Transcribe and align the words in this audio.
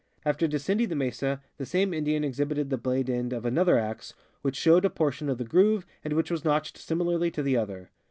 After 0.25 0.47
descending 0.47 0.87
the 0.89 0.95
mesa 0.95 1.41
the 1.57 1.65
same 1.67 1.93
Indian 1.93 2.23
exhibited 2.23 2.71
the 2.71 2.77
blade 2.79 3.07
end 3.07 3.33
of 3.33 3.45
another 3.45 3.77
ax 3.77 4.15
which 4.41 4.55
showed 4.55 4.83
a 4.83 4.89
portion 4.89 5.29
of 5.29 5.37
the 5.37 5.45
groove 5.45 5.85
and 6.03 6.13
which 6.13 6.31
was 6.31 6.43
notched 6.43 6.75
similarly 6.79 7.29
to 7.29 7.43
the 7.43 7.55
other. 7.55 7.91